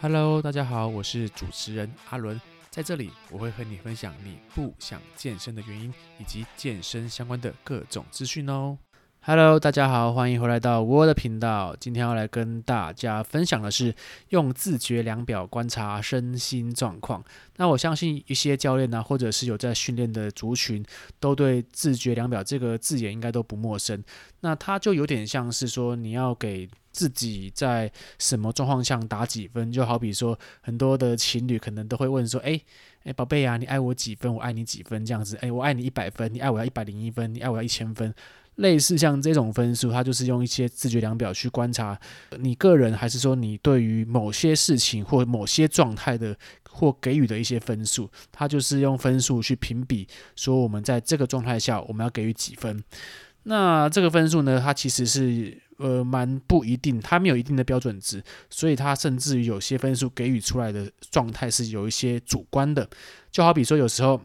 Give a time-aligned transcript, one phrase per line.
[0.00, 8.78] Hello，大家好，我是主持人阿伦，在这里我会和你分享你不想健身的原因，以及健身相关的各种资讯哦。
[9.22, 11.74] Hello，大家好，欢迎回来到我的频道。
[11.80, 13.92] 今天要来跟大家分享的是
[14.28, 17.24] 用自觉量表观察身心状况。
[17.56, 20.82] 那我相信一些教练呢、啊，或者是有在训练的族群，
[21.18, 24.02] 都对自觉量表这个字眼应该都不陌生。
[24.42, 26.68] 那它就有点像是说，你要给
[26.98, 27.88] 自己在
[28.18, 32.60] 什么状况下打几分，就好比说，很多的情侣可能都会问说：“哎，
[33.04, 34.34] 哎，宝贝啊，你爱我几分？
[34.34, 35.06] 我爱你几分？
[35.06, 38.12] 这样子，哎，我爱你一百分，你爱我要一百零一分，你爱我要一千分。”
[38.56, 41.96] 类似像这种分数，它就是用一些自觉量表去观察
[42.40, 46.36] 你个人，还是说你对于某些事情或某些状态的
[46.68, 52.82] 或给予的一些分数，它就是用分数去评比，说我们在这个状态下我们要给予几分。
[53.44, 55.62] 那这个分数呢，它其实是。
[55.78, 62.88] 呃，蛮不一定，它没有一定的标准值，所以它甚至于有些分数给予出来的状态是有一些主观的，
[63.32, 64.20] 就好比说有时候。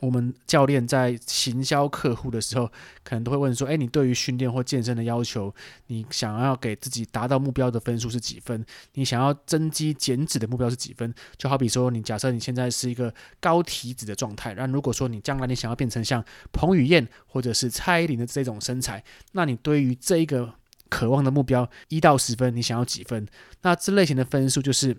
[0.00, 2.66] 我们教练在行销客户的时候，
[3.04, 5.54] 可能都会问说：“哎，你对于训练或健身的要求，
[5.86, 8.64] 你想要给自己达到目标的分数是几分？
[8.94, 20.54] 你想要增肌减脂的目标是几分？”就好比说，你假设你现在是一个高体脂的状态，那如果说你将来你想要变成像彭于晏或者是蔡依林的这种身材，那你对于这一个
[20.90, 23.26] 渴望的目标一到十分，你想要几分？
[23.62, 24.94] 那这类型的分数就是。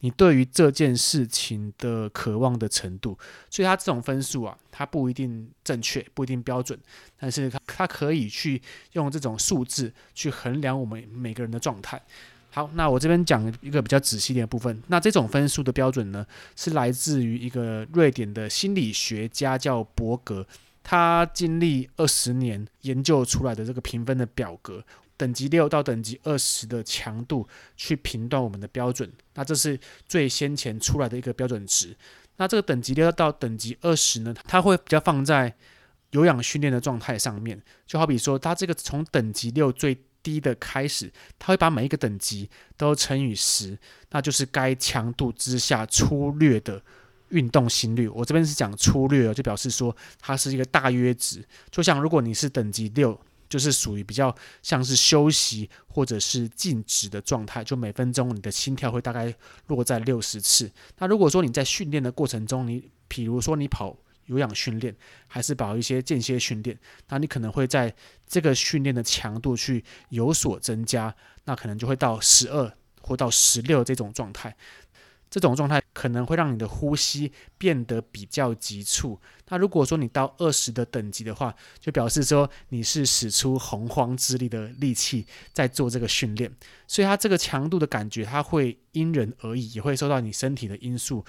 [0.00, 3.16] 你对于这件事情的渴望的程度，
[3.48, 6.76] 所以它这种分数啊，它不一定正确，不一定标准，
[7.20, 8.60] 但是它它可以去
[8.92, 12.02] 用这种数字去衡量我们每个人的状态。
[12.50, 14.82] 好，那我这边讲一个比较仔细点的部分。
[14.88, 20.44] 那这种分数的标准呢，是来自于一个瑞典的心理学家叫伯格，
[20.82, 24.84] 他经历二十年研究出来的这个评分的表格。
[25.16, 31.96] 等级六到等级二十的强度去评断我们的标准，那这是最先前出来的一个标准值。
[32.36, 35.56] 那这个等级六到等级二十呢，它会比较放在
[36.10, 37.60] 有氧训练的状态上面。
[37.86, 43.78] 就好比说，它这个从等级六最低的开始，它会把每一个等级都乘以十，
[44.10, 46.82] 那就是该强度之下粗略的
[47.30, 48.06] 运动心率。
[48.08, 51.42] 我这边是讲粗略，就表示说它是一个大约值。
[51.70, 53.18] 就像如果你是等级六。
[53.48, 59.34] 就是属于比较像是休息或者是静止的状态，就每分钟你的心跳会大概
[59.68, 60.70] 落在六十次。
[60.98, 63.96] 那如果说你在训练的过程中，你比如说你跑
[64.26, 64.94] 有氧训练，
[65.28, 66.76] 还是跑一些间歇训练，
[67.08, 67.94] 那你可能会在
[68.26, 71.14] 这个训练的强度去有所增加，
[71.44, 74.56] 那可能就会到十二或到十六这种状态。
[75.36, 79.20] 这种状态可能会让你的呼吸变得比较急促。
[79.48, 86.50] 那如果说你到二十的等级的话，就表示说你是使出洪荒之力的力气在做这个训练。
[86.88, 91.22] 所以它这个强度的感觉，它会因人而异，也会受到你身体的因素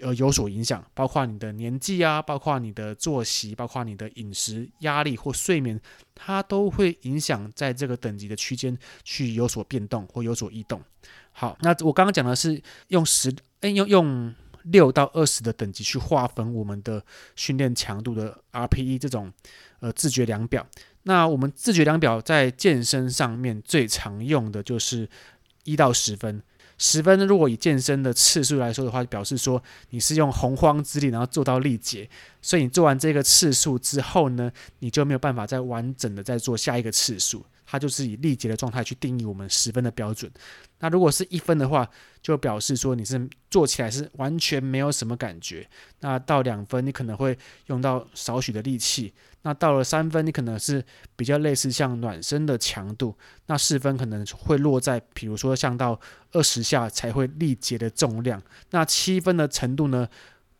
[0.00, 5.80] 呃有所影响，包括你的年纪啊，包括你的作息，包括你的饮食、压力或睡眠，
[6.14, 10.82] 它都会影响在这个等级的区间去有所变动或有所异动。
[11.40, 14.34] 好，那我刚刚讲的是用十，哎，用用
[14.64, 17.00] 六到二十的等级去划分我们的
[17.36, 19.32] 训练强度的 RPE 这种
[19.78, 20.66] 呃自觉量表。
[21.04, 25.08] 那我们自觉量表在健身上面最常用的就是
[25.62, 26.42] 一到十分。
[26.76, 32.10] 十分，如果以健身的次数来说的话，表示说你是用洪荒之力，然后做到力竭。
[32.42, 34.50] 所以你做完这个次数之后呢，
[34.80, 37.46] 你就没有办法再完整的再做下一个次数。
[37.70, 40.32] 它就是以力竭的状态去定义我们十分的标准。
[40.78, 41.86] 那如果是一分的话，
[42.22, 45.68] 就表示说你是做起来是完全没有什么感觉。
[46.00, 47.36] 那到两分，你可能会
[47.66, 49.12] 用到少许的力气。
[49.42, 50.82] 那到了三分，你可能是
[51.14, 53.14] 比较类似像暖身的强度。
[53.46, 56.00] 那四分可能会落在，比如说像到
[56.32, 58.42] 二十下才会力竭的重量。
[58.70, 60.08] 那七分的程度呢？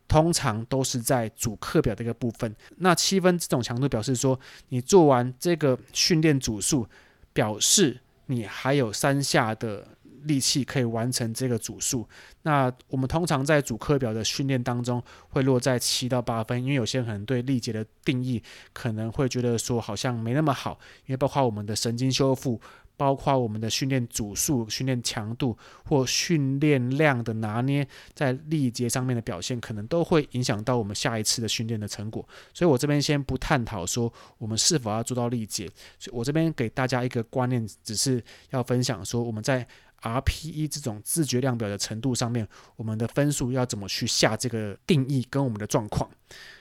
[0.08, 2.56] 通常都是在主课表的一个部分。
[2.78, 4.38] 那七分这种强度表示说，
[4.70, 6.88] 你做完这个训练组数，
[7.32, 9.86] 表示你还有三下的
[10.24, 12.06] 力气可以完成这个组数。
[12.42, 18.42] 那我们通常在主课表的训练当中会落在七到八分，因为有些人可能对力竭的定义
[18.72, 22.60] 可能会觉得说好像没那么好，因为包括我们的神经修复。
[22.98, 32.28] 包括我们的训练组数、训练强度或训练量的拿捏，在力竭上面的表现，可能都会影响到我们下一次的训练的成果。
[32.52, 38.20] 所以我这边先不探讨说我们是否要做到力竭，所以我这边给大家一个观念，只是
[38.50, 39.64] 要分享说我们在
[40.02, 42.46] RPE 这种自觉量表的程度上面，
[42.76, 46.08] 我们的分数要怎么去下这个定义跟我们的状况。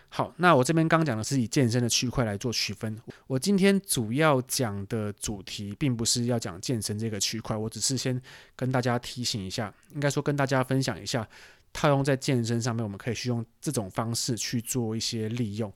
[0.10, 2.98] 好，那我这边刚讲的是以健身的区块来做区分。
[3.28, 8.20] 我今天主要讲的主题并不是要讲健身这个区块，我只是先
[8.56, 11.28] 跟大家提醒一下，应该说跟大家分享一下，
[11.74, 15.72] 套用在健身上面，我们可以去用这种方式去做一些利用。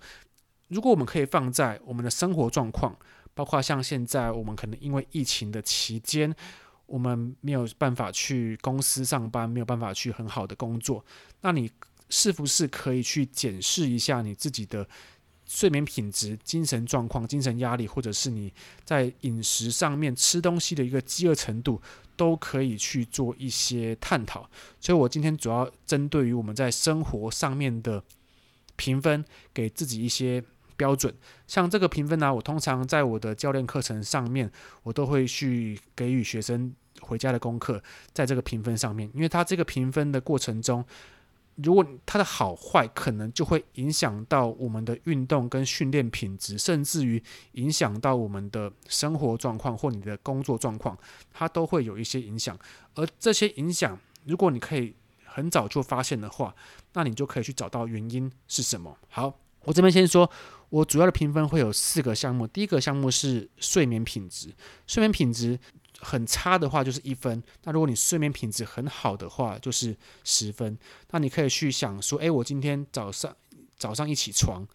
[0.69, 2.97] 如果我们可以放在我们的生活状况，
[3.33, 6.33] 包括像现在我们可能因为疫情的期间，
[6.91, 11.03] 我们没有办法去公司上班，没有办法去很好的工作，
[11.41, 11.71] 那你。
[12.13, 14.85] 是不是可以去检视一下你自己的
[15.47, 18.53] 睡眠品质、精神状况、精神压力，或者是你
[18.83, 21.81] 在饮食上面吃东西的一个饥饿程度，
[22.17, 24.49] 都可以去做一些探讨。
[24.81, 28.03] 所以我今天主要针对于我们在生活上面的
[28.75, 29.23] 评分，
[29.53, 30.43] 给自己一些
[30.75, 31.15] 标准。
[31.47, 34.51] 像这个评分呢、我通常在我的教练课程上面，
[34.83, 37.81] 我都会去给予学生回家的功课，
[38.13, 40.85] 在这个评分上面，因为他这个评分的过程中。
[41.57, 47.21] 如果它的好坏可能就会影响到我们的运动跟训练品质，甚至于
[47.51, 50.97] 影响到我们的生活状况或你的工作状况，
[51.33, 52.57] 它都会有一些影响。
[52.95, 54.95] 而这些影响，如果你可以
[55.25, 56.55] 很早就发现的话，
[56.93, 58.97] 那你就可以去找到原因是什么。
[59.09, 60.27] 好，我这边先说，
[60.69, 62.47] 我主要的评分会有四个项目。
[62.47, 64.51] 第一个项目是睡眠品质，
[64.87, 65.59] 睡眠品质。
[66.01, 70.77] 很差的话就是一分，那如果你睡眠品质很好的话就是十分。
[71.11, 73.35] 那你可以去想说，诶，我今天早上
[73.77, 74.67] 早上一起床，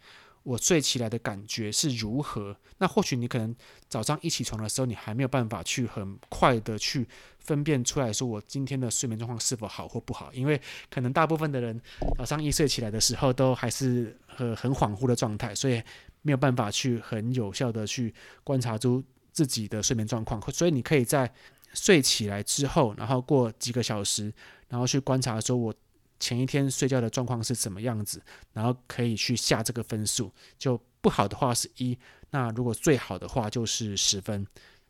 [0.43, 2.55] 我睡起来的感觉是如何？
[2.77, 3.55] 那或许你可能
[3.89, 7.07] 早上一起床的时候，你还没有办法去很快的去
[7.39, 10.59] 分辨出来说我今天的睡眠状况是否好或不好，因为
[10.89, 11.81] 可能大部分的人
[12.17, 15.81] 早上一睡起来的时候都还是很很恍惚的状态，所以
[16.21, 18.13] 没有办法去很有效的去
[18.43, 19.03] 观察出。
[19.37, 21.31] 自己的睡眠状况，所以你可以在
[21.75, 24.33] 睡起来之后，然后过几个小时，
[24.67, 25.71] 然后去观察说，我
[26.19, 28.19] 前一天睡觉的状况是什么样子，
[28.53, 30.33] 然后可以去下这个分数。
[30.57, 31.95] 就不好的话是一，
[32.31, 34.47] 那如果最好的话就是十分。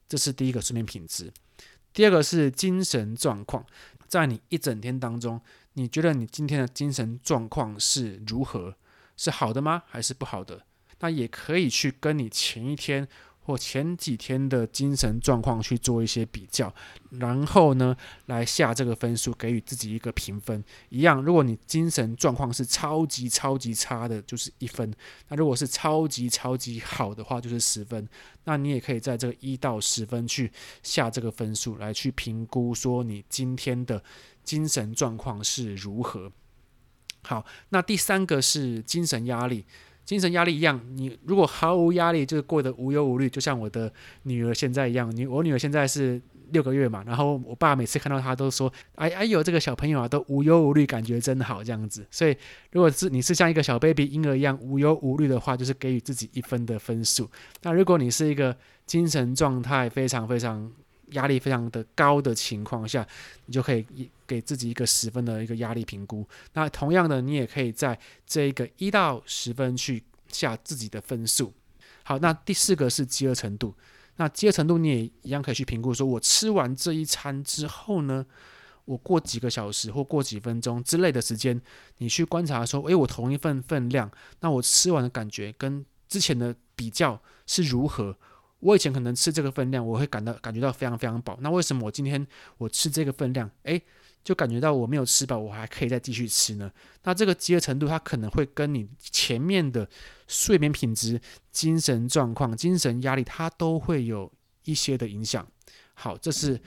[0.07, 1.29] 这是第一个睡眠品质。
[1.91, 3.65] 第二个是精神状况，
[4.07, 5.41] 在你一整天当中，
[5.73, 8.73] 你觉得你今天的精神状况是如何？
[9.17, 9.83] 是好的吗？
[9.87, 10.63] 还是不好的？
[10.99, 13.05] 那也可以去跟你前一天。
[13.47, 16.73] 或前几天的精神状况去做一些比较，
[17.11, 17.95] 然后呢，
[18.25, 20.61] 来下这个分数，给予自己一个评分。
[20.89, 24.91] 一样，如果你精神状况是超级超级差的，就是一分；
[25.29, 28.05] 那如果是超级超级好的话，就是十分。
[28.43, 30.51] 那你也可以在这个一到十分去
[30.83, 34.03] 下这个分数，来去评估说你今天的
[34.43, 36.29] 精神状况是如何。
[37.23, 39.65] 好，那第三个是精神压力。
[40.07, 43.91] 精神压力一样，你如果毫无压力，就是过得无忧无虑，就像我的
[44.23, 45.13] 女儿现在一样。
[45.13, 46.19] 你我女儿现在是
[46.51, 52.07] 六个月嘛，然后我爸每次看到她都说：“哎哎呦，这个小朋友啊，都无忧无虑，感觉真好。”这样子。
[52.09, 52.33] 所以，
[52.71, 57.29] 如果是你是像一个小 baby 婴儿一样无忧无虑的话，就是给予自己一分的分数。
[57.63, 58.55] 那如果你是一个
[58.85, 60.71] 精神状态非常非常
[61.11, 63.07] 压力非常的高的情况下，
[63.45, 63.85] 你就可以
[64.25, 66.27] 给自己一个十分的一个压力评估。
[66.53, 71.53] 那同样的，你也可以在这个一到十分去下自己的分数。
[72.03, 73.73] 好，那第四个是饥饿程度。
[74.17, 78.25] 那饥饿程度你也一样可以去评估，说我吃完这一餐之后呢，
[78.85, 81.61] 我过几个小时或过几分钟之类的时间，
[81.99, 88.17] 你去观察说，诶，我同一份分量，那我吃完的感觉跟之前的比较是如何？
[88.59, 91.37] 我以前可能吃这个分量，我会感到感觉到非常非常饱。
[91.41, 92.25] 那为什么我今天
[92.57, 93.81] 我吃这个分量，诶，
[94.23, 96.71] 就感觉到我没有吃饱，我还可以再继续吃呢？
[97.03, 99.87] 那这个饥饿程度，它可能会跟你前面的
[100.27, 104.31] 睡眠品质、精神状况、精神压力，它都会有
[104.63, 105.47] 一些的影响。
[105.93, 106.59] 好，这是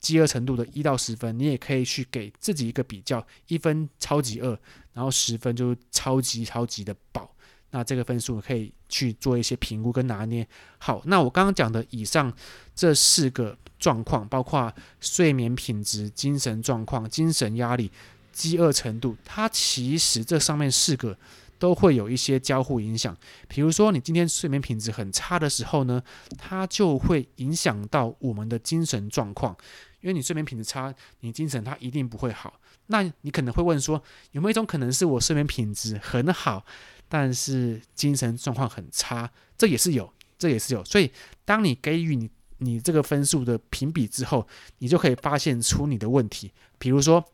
[0.00, 4.58] 饥饿程度的一到十分，你也可以去给自己一个比较，一分超级饿，
[4.92, 7.35] 然后十分就超级超级的饱。
[7.70, 10.46] 那这个分数可以去做一些评估跟拿捏。
[10.78, 12.32] 好，那我刚刚讲的以上
[12.74, 17.90] 这四个状况，包括睡眠品质、精神状况、精神压力、
[18.32, 21.16] 饥饿程度，它其实这上面四个
[21.58, 23.16] 都会有一些交互影响。
[23.48, 26.02] 比如说，你今天睡眠品质很差的时候呢，
[26.38, 29.56] 它就会影响到我们的精神状况，
[30.00, 32.60] 因为你睡眠品质差，你精神它一定不会好。
[32.88, 36.64] 那你可能会问说，有没有一种可能是我睡眠品质很好？
[37.08, 40.84] 但是精神状况很差，这也是有，这也是有。
[40.84, 41.10] 所以，
[41.44, 44.46] 当你给予你你这个分数的评比之后，
[44.78, 46.52] 你就可以发现出你的问题。
[46.78, 47.24] 比如说，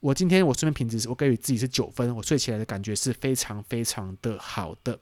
[0.00, 4.98] 我今天我睡眠品质，我给予自己是九分，我睡起来的感觉是非常非常的好的。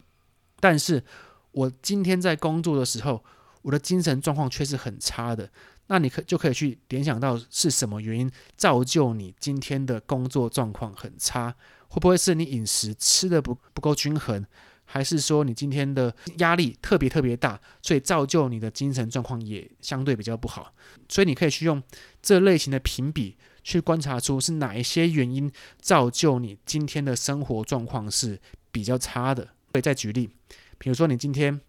[0.61, 1.03] 但是
[1.51, 3.25] 我今天在工作的时候，
[3.63, 5.51] 我的精神状况却是很差的。
[5.89, 11.55] 那你可就可以去联想到是什么原因造就你今天的工作状况很差。
[11.93, 14.43] 会不会是你饮食吃得不不够均衡？
[14.87, 20.73] 还是说你今天的压力特别特别大，所以造就你的精神状况也相对比较不好？
[21.07, 21.83] 所以你可以去用
[22.23, 29.47] 这类型的评比去观察出是哪一些原因造就你今天的生活状况是比较差的。
[29.71, 30.31] 可以再举例，
[30.79, 31.61] 比如说你今天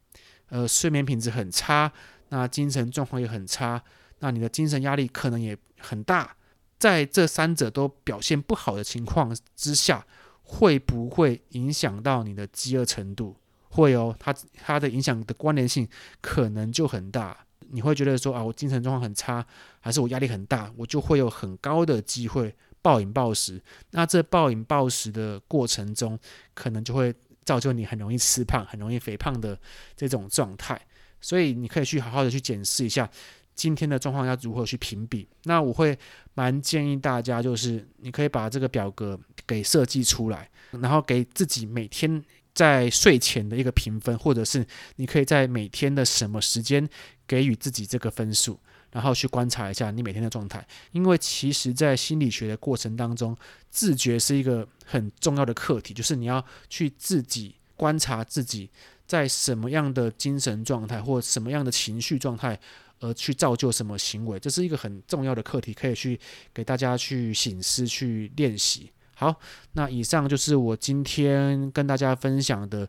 [0.48, 1.92] 呃睡眠品质很差，
[2.30, 3.84] 那精神状况也很差，
[4.20, 6.36] 那你的精神压力可能也很大。
[6.84, 10.06] 在这三者都表现不好的情况之下，
[10.42, 13.38] 会不会影响到你的饥饿程度？
[13.70, 15.88] 会哦，它它的影响的关联性
[16.20, 17.46] 可能就很大。
[17.70, 19.46] 你会觉得说啊，我精神状况很差，
[19.80, 23.64] 还是我压力很大，我就会有很高的机会暴饮暴食。
[23.92, 26.20] 那这暴饮暴食的过程中，
[26.54, 29.58] 可能就会造就你很容易吃胖、很容易肥胖的
[29.96, 30.78] 这种状态。
[31.22, 33.10] 所以你可以去好好的去检视一下。
[33.56, 35.28] 今天的状况要如何去评比？
[35.44, 35.98] 那我会
[36.34, 46.88] 蛮建议大家，就是你可以把这个表格给设计出来，然后给自己每天在睡前的一个评分，或者是你可以在每天的什么时间
[47.28, 48.60] 给予自己这个分数，
[48.92, 50.66] 然后去观察一下你每天的状态。
[50.92, 53.36] 因为其实，在心理学的过程当中，
[53.70, 58.70] 自觉是一个很重要的课题，就是你要去自己观察自己
[59.06, 62.60] 在什么样的精神状态或什么样的情绪状态。
[63.04, 66.18] 而去造就什么行为，这是一个很重要的课题，可以去
[66.54, 68.90] 给大家去醒思、去练习。
[69.16, 69.36] 好，
[69.74, 72.88] 那以上就是我今天跟大家分享的，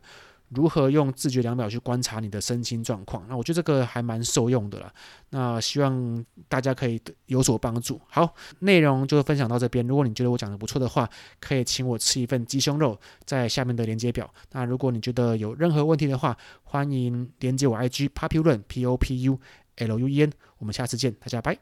[0.49, 3.25] 如何用自觉量表去观察你的身心状况。
[3.27, 4.93] 那我觉得这个还蛮受用的啦。
[5.31, 7.99] 那希望大家可以有所帮助。
[8.07, 9.85] 好，内容就分享到这边。
[9.85, 11.09] 如果你觉得我讲的不错的话，
[11.41, 14.33] 可以请我吃一份鸡胸肉，在下面的连接表。
[14.53, 19.39] 那如果你觉得有任何问题的话，欢迎连接我 IG populuen p o p u。
[19.77, 21.57] L U E N，我们下次见，大家拜。